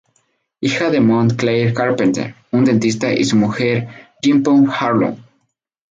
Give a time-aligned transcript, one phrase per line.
[0.61, 3.87] Hija de Mont Clair Carpenter, un dentista, y su mujer
[4.19, 5.15] Jean Poe Harlow.